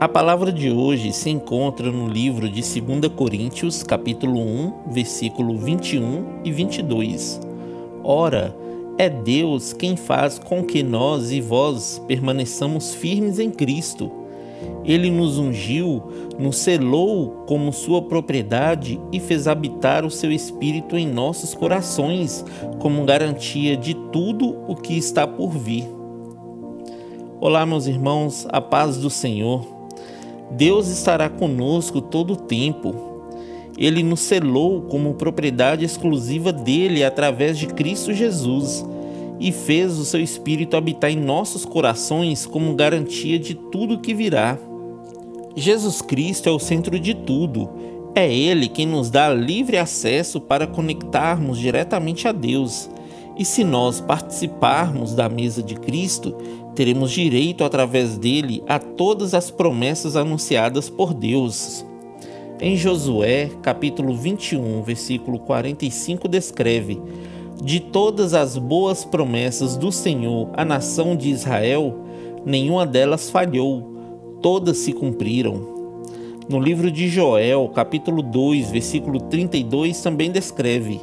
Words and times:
A 0.00 0.08
palavra 0.08 0.50
de 0.50 0.70
hoje 0.70 1.12
se 1.12 1.28
encontra 1.28 1.92
no 1.92 2.08
livro 2.08 2.48
de 2.48 2.62
2 2.62 3.12
Coríntios, 3.14 3.82
capítulo 3.82 4.40
1, 4.40 4.92
versículo 4.92 5.58
21 5.58 6.40
e 6.42 6.50
22. 6.50 7.38
Ora, 8.02 8.56
é 8.96 9.10
Deus 9.10 9.74
quem 9.74 9.98
faz 9.98 10.38
com 10.38 10.64
que 10.64 10.82
nós 10.82 11.30
e 11.30 11.42
vós 11.42 12.02
permaneçamos 12.08 12.94
firmes 12.94 13.38
em 13.38 13.50
Cristo. 13.50 14.10
Ele 14.86 15.10
nos 15.10 15.36
ungiu, 15.36 16.02
nos 16.38 16.56
selou 16.56 17.44
como 17.46 17.70
sua 17.70 18.00
propriedade 18.00 18.98
e 19.12 19.20
fez 19.20 19.46
habitar 19.46 20.06
o 20.06 20.10
seu 20.10 20.32
Espírito 20.32 20.96
em 20.96 21.06
nossos 21.06 21.52
corações, 21.52 22.42
como 22.78 23.04
garantia 23.04 23.76
de 23.76 23.92
tudo 24.10 24.64
o 24.66 24.74
que 24.74 24.96
está 24.96 25.26
por 25.26 25.50
vir. 25.50 25.86
Olá, 27.38 27.66
meus 27.66 27.86
irmãos, 27.86 28.46
a 28.48 28.62
paz 28.62 28.96
do 28.96 29.10
Senhor. 29.10 29.79
Deus 30.50 30.88
estará 30.88 31.28
conosco 31.28 32.00
todo 32.00 32.32
o 32.32 32.36
tempo. 32.36 33.10
Ele 33.78 34.02
nos 34.02 34.20
selou 34.20 34.82
como 34.82 35.14
propriedade 35.14 35.84
exclusiva 35.84 36.52
dele 36.52 37.02
através 37.02 37.58
de 37.58 37.66
Cristo 37.66 38.12
Jesus 38.12 38.84
e 39.38 39.50
fez 39.52 39.98
o 39.98 40.04
seu 40.04 40.20
Espírito 40.20 40.76
habitar 40.76 41.10
em 41.10 41.16
nossos 41.16 41.64
corações 41.64 42.44
como 42.44 42.74
garantia 42.74 43.38
de 43.38 43.54
tudo 43.54 44.00
que 44.00 44.12
virá. 44.12 44.58
Jesus 45.56 46.02
Cristo 46.02 46.48
é 46.48 46.52
o 46.52 46.58
centro 46.58 46.98
de 47.00 47.14
tudo. 47.14 47.70
É 48.14 48.30
Ele 48.32 48.68
quem 48.68 48.86
nos 48.86 49.10
dá 49.10 49.32
livre 49.32 49.78
acesso 49.78 50.40
para 50.40 50.66
conectarmos 50.66 51.58
diretamente 51.58 52.28
a 52.28 52.32
Deus. 52.32 52.90
E 53.40 53.44
se 53.46 53.64
nós 53.64 54.02
participarmos 54.02 55.14
da 55.14 55.26
mesa 55.26 55.62
de 55.62 55.74
Cristo, 55.74 56.36
teremos 56.74 57.10
direito 57.10 57.64
através 57.64 58.18
dele 58.18 58.62
a 58.68 58.78
todas 58.78 59.32
as 59.32 59.50
promessas 59.50 60.14
anunciadas 60.14 60.90
por 60.90 61.14
Deus. 61.14 61.82
Em 62.60 62.76
Josué, 62.76 63.50
capítulo 63.62 64.14
21, 64.14 64.82
versículo 64.82 65.38
45 65.38 66.28
descreve: 66.28 67.00
De 67.62 67.80
todas 67.80 68.34
as 68.34 68.58
boas 68.58 69.06
promessas 69.06 69.74
do 69.74 69.90
Senhor 69.90 70.50
à 70.52 70.62
nação 70.62 71.16
de 71.16 71.30
Israel, 71.30 71.96
nenhuma 72.44 72.84
delas 72.84 73.30
falhou, 73.30 74.36
todas 74.42 74.76
se 74.76 74.92
cumpriram. 74.92 75.66
No 76.46 76.60
livro 76.60 76.90
de 76.90 77.08
Joel, 77.08 77.70
capítulo 77.74 78.20
2, 78.20 78.70
versículo 78.70 79.18
32 79.18 80.02
também 80.02 80.30
descreve: 80.30 81.00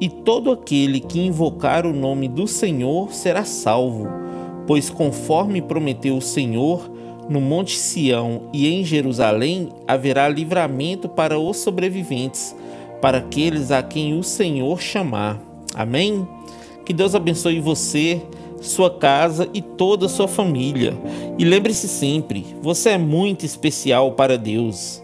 E 0.00 0.08
todo 0.08 0.50
aquele 0.50 1.00
que 1.00 1.20
invocar 1.20 1.86
o 1.86 1.92
nome 1.92 2.28
do 2.28 2.46
Senhor 2.46 3.12
será 3.12 3.44
salvo 3.44 4.22
Pois 4.66 4.88
conforme 4.88 5.60
prometeu 5.60 6.16
o 6.16 6.22
Senhor, 6.22 6.90
no 7.28 7.40
Monte 7.40 7.76
Sião 7.78 8.42
e 8.52 8.68
em 8.68 8.84
Jerusalém 8.84 9.68
haverá 9.86 10.28
livramento 10.28 11.08
para 11.08 11.38
os 11.38 11.58
sobreviventes, 11.58 12.54
para 13.00 13.18
aqueles 13.18 13.70
a 13.70 13.82
quem 13.82 14.18
o 14.18 14.22
Senhor 14.22 14.80
chamar. 14.80 15.40
Amém? 15.74 16.26
Que 16.84 16.92
Deus 16.92 17.14
abençoe 17.14 17.60
você, 17.60 18.20
sua 18.60 18.90
casa 18.90 19.48
e 19.54 19.60
toda 19.60 20.06
a 20.06 20.08
sua 20.08 20.28
família. 20.28 20.94
E 21.38 21.44
lembre-se 21.44 21.88
sempre: 21.88 22.44
você 22.60 22.90
é 22.90 22.98
muito 22.98 23.44
especial 23.44 24.12
para 24.12 24.38
Deus. 24.38 25.01